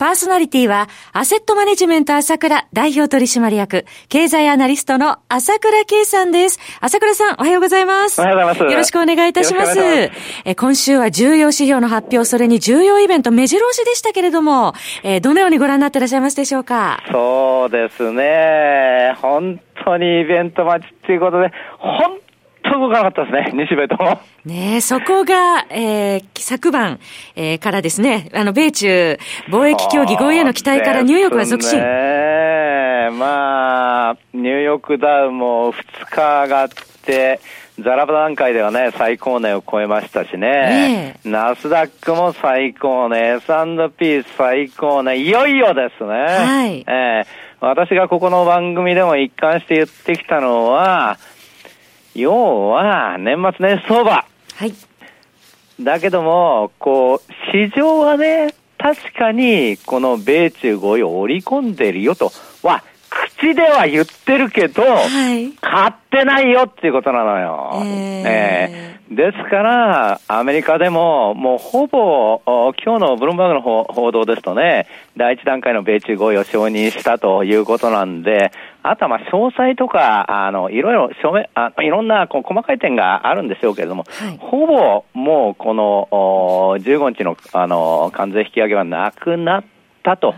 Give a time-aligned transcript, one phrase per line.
[0.00, 6.58] パーソナリティは、アセットマネジメント朝倉代表取締役、経済アナリストの朝倉慶さんです。
[6.80, 8.18] 朝倉さん、おはようございます。
[8.18, 8.72] おはようございます。
[8.72, 9.78] よろしくお願いいたします。
[10.46, 17.02] え今週は重要指標の発表、それに重要イベント、目白押しでしたけれども、えー、どのようにご覧になっていらっしゃいますでしょうか？
[17.12, 19.14] そうですね。
[19.20, 22.16] 本当にイベント待ちっていうことで、本
[22.62, 24.18] 当動かなかったですね、西米とも。
[24.44, 26.98] ねそこが、えー、昨晩、
[27.36, 29.18] えー、からですね、あの、米中
[29.48, 31.78] 貿易協議合意への期待からニューヨークは続進。
[31.78, 36.68] ねまあ、ニューヨークダウも2日上がっ
[37.02, 37.40] て、
[37.78, 40.38] ザラバ段階ではね、最高値を超えましたしね。
[40.38, 46.10] ねナスダックも最高値、S&P 最高値、いよいよですね。
[46.10, 46.84] はい。
[46.86, 47.26] えー、
[47.60, 51.18] 私がここの番組でも一貫して言ってきたのは、
[52.14, 54.24] 要は、年末年始相場。
[54.54, 54.74] はい。
[55.80, 62.82] だけども、こう、市場はね、確かに、この米中合意を織り込んでるよとは、
[63.38, 67.72] 口では言ってるけど、はい、買ってないよっていうことなのよ。
[67.74, 78.52] えー、えー、ですから、アメリカでも、もうほぼ、今日のブルームバーグの報道ですとね、第一段階の米中合意を承認したということなんで、
[78.84, 86.08] あとはまあ詳細とか、あの、いろいろ証明、あいろんなこう細かい点があるんでしょうけれども、はい、ほぼもうこの
[86.78, 89.64] 15日のあの関税引き上げはなくなっ
[90.04, 90.30] たと。
[90.30, 90.34] い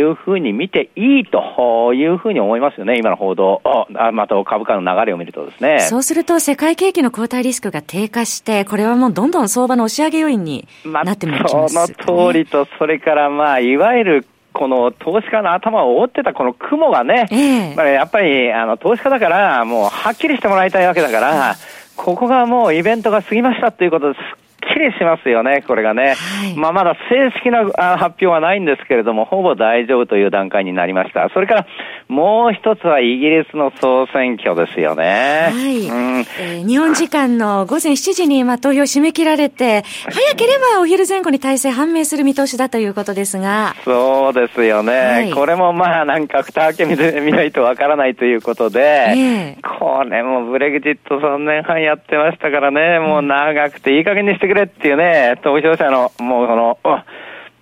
[0.00, 3.60] うふうに見ていいというふうに思いますよね、今の報道、
[3.94, 5.80] あまた株価の流れを見るとですね。
[5.80, 21.54] そうすると、世界景気の後退リスクが低下して、これはもうどんどん相場の押し上げ要因になってもいきます、ね、その通りと、それからまあ、いわゆるこの投資家の頭を覆ってたこの雲がね、えー、やっぱりあの投資家だから、もうはっきりしてもらいたいわけだから、
[21.96, 24.47] ここがもうイベントが過ぎましたということです
[24.78, 26.14] きりしますよね、これがね。
[26.14, 27.64] はい、まあ、まだ正式な
[27.96, 31.28] 発表はないんですけれども、ほぼ大丈夫という段階になりました。
[31.34, 31.66] それから、
[32.08, 35.50] もう一つはイギリスの総選挙ですよね。
[35.52, 35.88] はい。
[35.88, 43.74] うん、えー、日本時間の午前7時に、まあ、投票締め切られて、早ければお昼前後に体制判明する見通しだということですが。
[43.84, 44.92] そうですよね。
[44.92, 56.78] はい、これもまあ、なんか蓋開け見見ないとわからないということで、えー、これもブレグジット3年半やってましたからね、もう長くていい加減にしてくれっていうね、投票者の、もうその、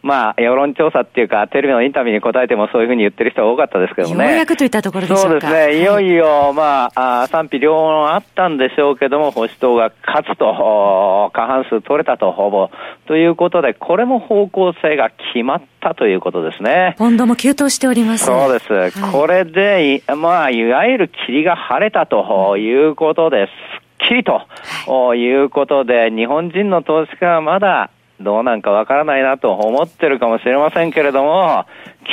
[0.06, 4.24] まあ、世論調査っていうか、テレビのインタビューに答えてもそういうふうに言ってる人が多かったですけどね。
[4.24, 5.22] ようやくといったところでしょうか。
[5.28, 5.80] そうですね。
[5.80, 12.70] いよいよ、まあ、あ賛否両論あったんでしょうけども、保守党が勝つと、過半数取れたと、ほぼ。
[13.08, 16.94] ということで、これも方向性が決まったということですね。
[16.98, 18.26] ポンドも急騰しております。
[18.26, 18.72] そうです。
[18.72, 23.85] はい、これで、まあ、いわゆる霧が晴れたということです。
[23.98, 27.90] きりと、いうことで、日本人の投資家はまだ
[28.20, 31.64] どうなんかわからないなと思ってるかもしれませんけれども、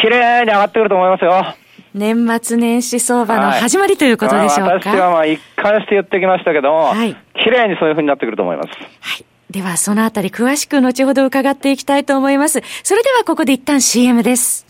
[0.02, 1.56] 綺麗に上がってくると思いますよ。
[1.94, 8.70] 年末年始相場の始まりということでしょうか、はい、私はまあ一貫して言ってきましたけども、はい、綺麗にそういうふうになってくると思います。
[8.70, 9.26] はい。
[9.52, 12.62] では、そのあたり詳しく後ほど伺っていきたいと思います。
[12.84, 14.66] それではここで一旦 CM です。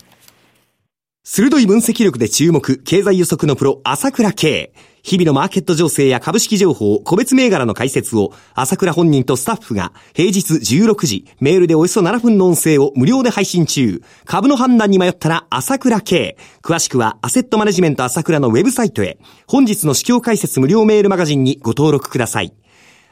[1.22, 4.72] 鋭い分析力で注目、経済予測のプロ、朝倉慶。
[5.04, 14.00] 日々のマーケット情勢や株式情報、個別銘柄の解説を、朝倉本人とスタッフが、平日16時、メールでおよそ7分の音声を無料で配信中。
[14.24, 16.38] 株の判断に迷ったら、朝倉慶。
[16.62, 19.18] 詳しくは、アセットマネジメント朝倉のウェブサイトへ。
[19.46, 22.54] 本日の市況解説無料メールマガジンにご登録ください。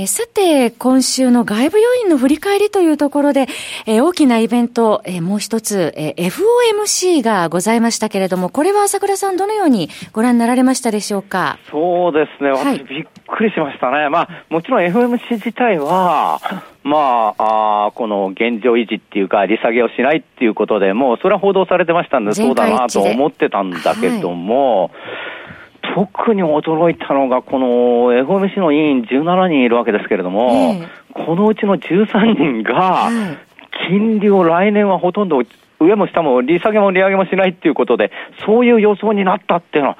[0.00, 3.48] えー、さて、今週の外部要因の振り返りというところで、
[3.86, 11.58] えー、大きなイベント、えー、もう一つ、えー、FOMC がございましたけれども、これは朝倉さん、どのようにご覧になられましたでしょうか？
[11.70, 14.08] そうですね、私、びっくりしましたね。
[14.08, 16.40] まあ、もちろん FOMC 自体は、
[16.82, 24.90] まあ、あこの現状維持っていうか、利下げをしないっていうことで、もうそれは報道されてましたんで、そうだなと思ってたんだけども、はい
[25.94, 27.66] 特に驚いたのが、この
[28.12, 33.08] FOMC の委員17人いるわけですけれども、えー、このうちの13人が、
[33.88, 35.42] 金利を来年はほとんど
[35.80, 38.12] 上も下も利下げも利上げもしないっていうことで、
[38.44, 39.98] そういう予想になったっていうのは、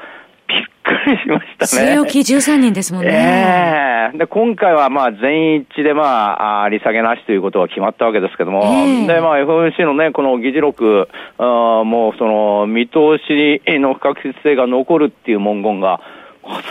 [1.07, 1.93] りしましたね。
[1.93, 3.11] 据え置き13人ですもんね。
[3.13, 11.09] ええー、で、今回はまあ全一致でまあ、利下げなしということが決まったわけですけども、えー、で、まあ FOMC のね、この議事録、
[11.39, 11.43] あ
[11.85, 16.01] もうその見通しの不確実性が残るっていう文言が、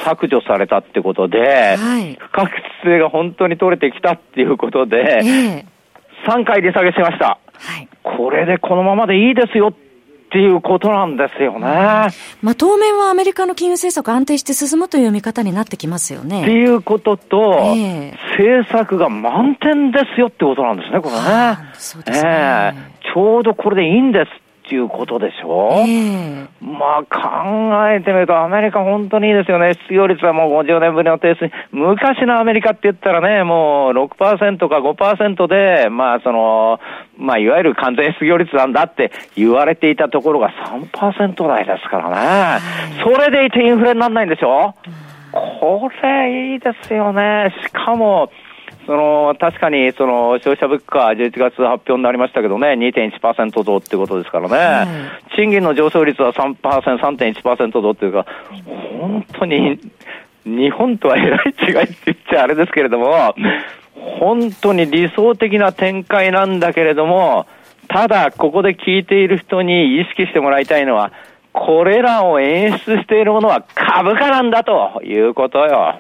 [0.04, 2.52] 削除されたってことで、はい、不確
[2.84, 7.40] 実性が本当に取れてきたっていうことで、えー、3回利下げしました。
[7.54, 9.89] はい、これでこのままでいいですよって
[10.38, 11.60] いうことなんですよね。
[12.42, 16.42] まあ、当面はアメリカの金融政策安定して進むという見方になってきますよね。
[16.42, 21.58] っていうことと、えー、政策が満点ですよってことなんですね、これね。
[21.74, 29.74] そうですね、えー、ちょうどこれでいいんですっていうことでしょ、えー、まあ考えてみるとアメリカ本当にいいですよね。
[29.74, 31.52] 失業率はもう50年ぶりの低水。
[31.72, 34.16] 昔のアメリカって言ったらね、もう6%
[34.70, 36.80] か5%で、まあその、
[37.18, 40.52] まあいわゆる完全失業率なんだって言われていたところが
[40.94, 42.62] 3%台ですからね。
[43.04, 44.76] それでいてインフレにならないんでしょ？
[45.34, 47.52] これいいですよね。
[47.64, 48.30] しかも、
[48.90, 54.92] その確かにその消費者物価、11月発表になりましたけどね、2.1%増ってことですからね、
[55.30, 58.26] うん、賃金の上昇率は3%、3.1%増っていうか、
[59.00, 59.80] 本当に
[60.44, 63.36] 日本とはえらい違いって言っちゃあれですけれども、
[63.94, 67.46] 本当に理想的な展開なんだけれども、
[67.90, 71.12] ただ、ここで聞いている人に意識してもらいたいのは、
[71.54, 75.78] これらを演出しているものは株価なんだということよ。
[75.78, 76.00] は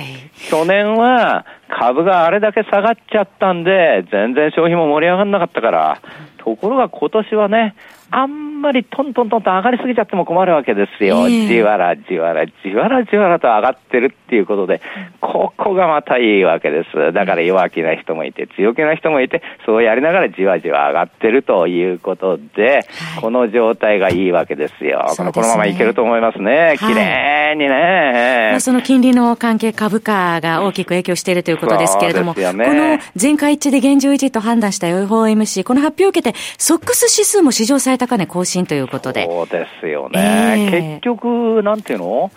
[0.00, 0.24] い。
[0.48, 1.46] 去年は
[1.78, 6.00] 株があれだけ下がっちゃったんで、全然消費も盛り上がらなかったから、
[6.38, 7.74] ところが今年はね、
[8.16, 11.28] あんまりトントントンと上がりすぎちゃっても困るわけですよ。
[11.28, 14.80] じわらじわら、じわらじわらと上がってるっていうことで、
[15.20, 17.12] ここがまたいいわけです。
[17.12, 22.86] だから弱気な人もいて、強気な人もいて、そうやりながらじわじわ上がってるということで、
[23.20, 25.06] この状態がいいわけですよ。
[25.16, 26.76] このこのままいけると思いますね。
[26.78, 28.50] 綺麗にね。
[28.52, 39.26] まあ、その金利の関係株価が大きく影響しているということですけれども、ね、この全会一致で現状維持と判断した FOMC、この発表を受けて、ソックス指数も史上最高値更新ということで。
[39.26, 40.70] そうですよね。
[40.72, 42.30] えー、結局、なんていうの？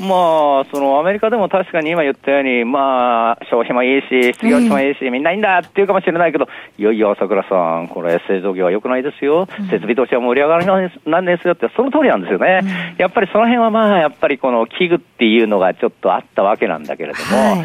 [0.00, 6.48] まあ、そのアメリカでも確かに今言ったように、まあ、消費もいいし、失業率もいいし、みんないいんだっていうかもしれないけど、
[6.78, 10.66] いよいよ朝倉さん、これ、製造業は良くないですよ、設備投資は盛り上がり
[11.10, 12.62] なんですよって、その通りなんですよね。
[12.98, 17.64] やっぱりその辺はまあ、やっぱりこの危惧っていうのがちょっとあったわけなんだけれども、はい、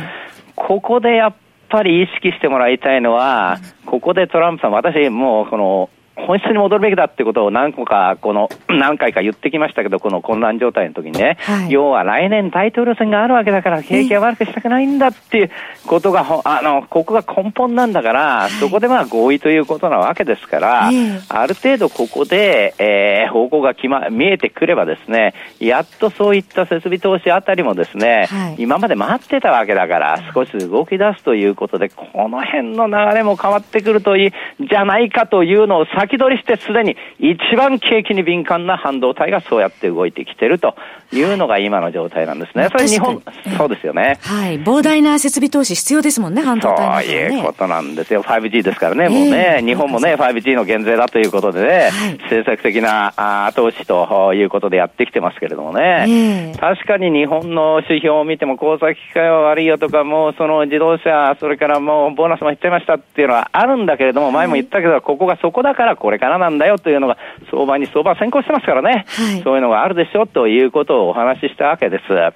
[0.56, 1.36] ここでやっ
[1.70, 15.52] ぱり意識してもらいたいのは、ここでトランプさん、私、もうこの本質に戻るべきだってことを何個か、この、 何回か言ってきましたけど、この混乱状態の時にね、はい、要は来年大統領選があるわけだから、景気は悪くしたくないんだっていう
[15.86, 20.90] ことが、あの、ここが根本なんだから、はい、そこでまあ合意ということなわけですから、
[21.30, 34.32] ある程度ここで、えー、方向が決ま、見えてくればですね、やっとそういった設備投資あたりもですね、はい、今まで待ってたわけだから、少し動き出すということで、この辺の流れも変わってくるといい、
[34.68, 40.76] じゃないかというのを先先取りしてすでに一番景気に敏感な半導体がそうやって動いてきてると
[41.12, 42.70] いうのが今の状態なんですね。
[42.72, 43.22] それ日本、
[43.58, 44.18] そうですよね。
[44.22, 44.60] はい。
[44.60, 48.24] 膨大な設備投資必要ですもんね、半導体、ね、そういうことなんですよ。
[48.24, 51.90] 5G ですからね、もうね、日本もね、5G の減税だということでね、
[52.24, 53.14] 政策的な
[53.48, 67.18] 後押しということでやってきてますけれどもね、確かに日本の指標を見ても工作機械は悪いよとか、もうその自動車、それからもうボーナスも減っちゃいましたっていうのはあるんだけれども、前も言ったけど、ここがそこだからこれからなんだよというのが、
[67.52, 72.14] 相場に相場先行してますからね、はい、そういうのがあるでしょということをお話ししたわけです。
[72.14, 72.34] はい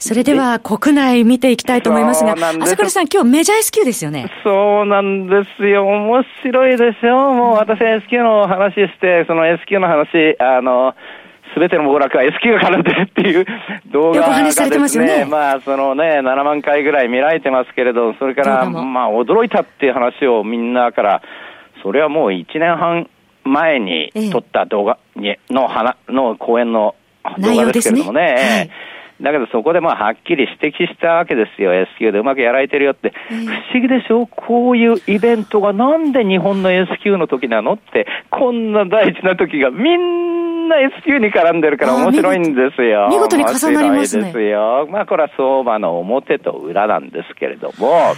[0.00, 4.30] それでは国内見ていきたいと思いますが、朝倉さん、今日メジャー S q ですよね。
[4.42, 5.86] そうなんですよ。
[5.86, 7.34] 面白いでしょ。
[7.34, 10.94] もう私 S q の話して、その S q の話、あの、
[11.52, 13.44] すべての暴落は S q が絡んでるっていう
[13.92, 21.22] 動画がですね、ねまあそのね、7万回ぐらい見られてますけれど、それから、まあ驚いたっていう話をみんなから
[21.82, 23.08] それはもう1年半
[23.44, 26.94] 前に撮った動画に、の花の講演の
[27.38, 28.20] 動画ですけれどもね。
[28.22, 28.70] はい
[29.22, 31.74] だけどそこでまあはっきり指摘したわけですよ。
[31.74, 33.12] S q でうまくやられてるよって。
[33.28, 34.26] 不思議でしょ？
[34.26, 43.08] こういうイベントがなんで日本の S q の時なのって、こんな大事な時がみんな S q に絡んでるから面白いんですよ。
[43.10, 44.24] 見事に重なりますね。
[44.24, 44.88] ですよ。
[44.90, 48.14] まあこれは相場の表と裏なんですけれども、はい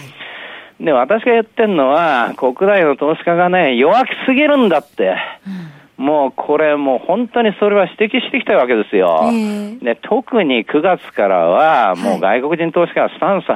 [0.81, 5.17] で、私が言ってるのは、国内の投資家がね、弱気すぎるんだって。
[5.47, 9.21] うんもうこれもう本当にそれは指摘してきたわけですよ。
[9.25, 13.47] えー、で特に9月からはもう外国人投資家はスタンス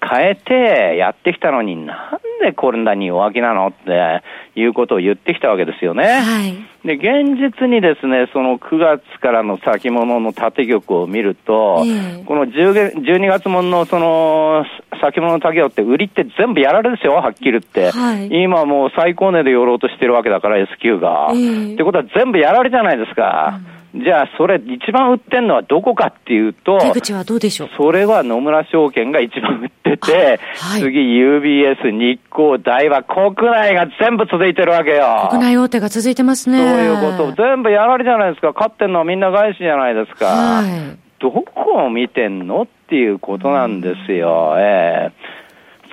[0.00, 4.22] 変えてやってきたのになんでこんなに弱気なのって
[4.54, 6.04] いうことを言ってきたわけですよね。
[6.04, 14.64] はい、で、現実にですね、その9月からの先物の縦玉を見ると、えー、この12月ものその
[15.00, 17.90] 先物の竹玉って売りって全部やられですよ、はっきり言って。
[17.90, 21.28] はい、今もう最高値で寄ろうとしてるわけだから S q が。
[21.32, 23.60] えー、ってことは全部やられじゃないですか。
[23.72, 27.68] うんじゃあ、それ、一番売ってんのはどこかっていうと、手口はどうでしょう？
[27.76, 35.28] それは野村証券が一番売ってて、はい、次 UBS、日光、大和、国内が全部続いてるわけよ。
[35.30, 36.58] 国内大手が続いてますね。
[36.58, 37.32] そういうこと。
[37.32, 38.52] 全部やられじゃないですか。
[38.54, 40.26] 勝ってんのはみんな外資じゃないですか。
[40.26, 44.54] はい、どこを見てんのっていうことなんですよ。
[44.58, 45.38] ええー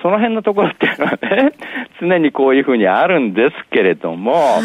[0.02, 1.52] その辺のところっていうのはね、
[2.00, 4.62] 常にこういうふうにあるんですけれども、はい、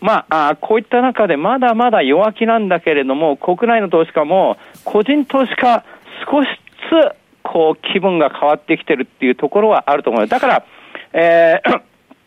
[0.00, 5.84] まああ、こういった中でまだまだ弱気なんだけれども、国内の投資家も、個人投資家、
[6.30, 6.48] 少し
[6.90, 10.30] ずつ、こう、気分が変わってきてるっていうところはあると思います。
[10.30, 10.62] だから、
[11.12, 11.80] えー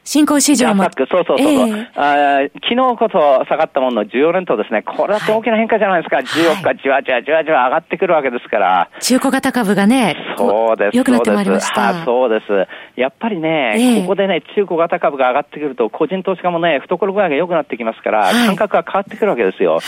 [0.03, 0.83] 新興市場も。
[0.83, 2.49] そうそうそうそう、えー、あ。
[2.63, 4.81] 昨日こそ下がったものの14連投ですね。
[4.81, 6.17] これは大きな変化じゃないですか。
[6.17, 8.89] はい、14日じわじわじわじわ上がってくるわけですから。
[8.99, 10.97] 中古型株がね、そうです。
[10.97, 12.05] 良くなってまいりました。
[12.05, 12.67] そうです。
[12.99, 19.75] やっぱりね、えー、ここでね、中古型株が上がってくると、個人投資家もね、懐具合が良くなってきますから、はい、感覚が変わってくるわけですよ。
[19.75, 19.79] は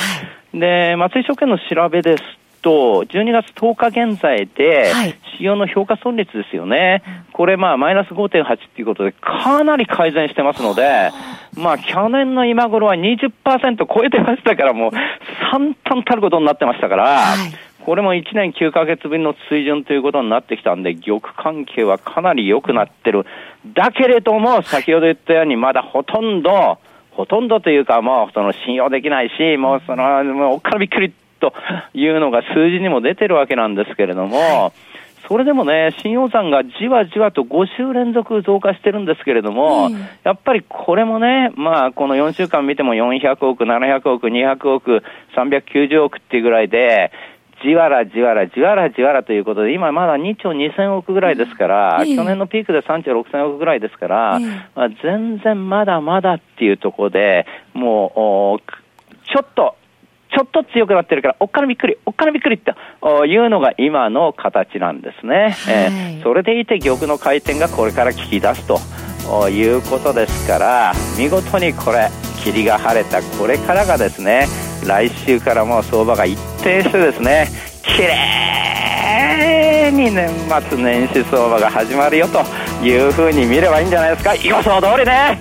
[0.53, 2.23] い、で、松井証券の調べです
[2.61, 4.91] と、12月10日現在で、
[5.37, 7.03] 使用の評価損率ですよね。
[7.33, 11.11] これ、まあ、マイナス5.8っていうことで、かなり改善してますので、
[11.55, 13.31] まあ、去年の今頃は20%
[13.85, 14.91] 超えてましたから、もう、
[15.51, 17.19] 散々たることになってましたから、
[17.85, 23.25] これも1年9ヶ月分の水準ということになってきたんで、玉関係はかなり良くなってる。
[23.73, 26.77] だけれども、先ほど言ったように、まだほとんど、
[27.11, 31.53] ほとんどというか、もう、その信用できないし、もう、その、もう、おっからびっくりと
[31.93, 34.71] いうのが数字にも出てるわけなんですけれども、
[35.27, 39.93] それでもね、信用残がじわじわと5週連続増加してるんですけれども、うん、
[40.23, 45.03] やっぱりこれもね、まあ、この4週間見ても400億、700億、200億、
[45.37, 47.11] 390億っていうぐらいで、
[47.63, 58.71] じわらじわらじわらじわらということで、今まだ2兆2000億ぐらいですから、うん、去年のピークで3兆6000億ぐらいですから、うん、まあ、全然まだまだっていうところで、もう、
[59.31, 59.75] ちょっと
[60.33, 65.33] ちょっと強くなってるから、おっかなびっくり、おっかなびっくりというのが今の形なんですね。
[65.33, 72.09] はい、えー、それでいて玉の回転がこれから効き出すということですから、見事にこれ、
[72.43, 74.47] 霧が晴れたこれからがですね、
[74.87, 77.47] 来週からもう相場が一定してですね、
[77.83, 80.29] 綺麗に年
[80.69, 82.39] 末年始相場が始まるよと
[82.83, 84.35] いうふうに見ればいいんじゃないですか？
[84.35, 85.39] 予想通りね。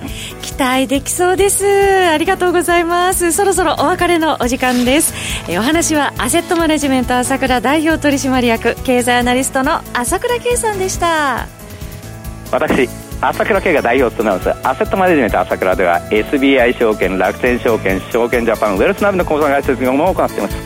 [0.59, 1.65] 待できそうです。
[1.67, 3.33] ありがとうございます。
[3.33, 5.15] そろそろお別れのお時間です。
[5.49, 11.47] えお話はアセットマネジメント朝倉代表取締役経済アナリストの朝倉圭さんでした。
[12.53, 12.91] 私
[13.23, 14.69] 朝倉圭が代表を務めます。
[14.69, 20.57] アセットマネジメント朝倉では SBI 証券楽天証券証券ジャパンウェルスナビの口座開設業務を行っています。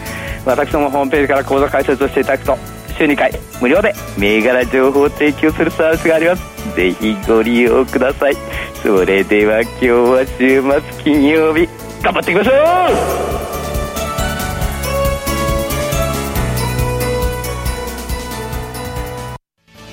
[0.45, 2.59] 私どもホームページから口座開設をしていただくと
[2.97, 6.77] 週2回無料で銘柄情報を提供するサービスがあります。
[6.77, 8.37] ぜひご利用ください。
[8.83, 11.69] それでは今日は週末金曜日
[12.03, 12.53] 頑張っていきましょ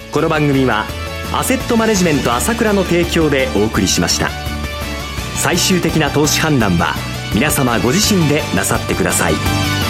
[0.10, 0.12] う!
[0.12, 0.86] この番組は
[1.34, 4.30] アセットマネジメント朝倉の提供でお送りしました。
[5.42, 6.94] 最終的な投資判断は
[7.34, 9.81] 皆様ご自身でなさってください。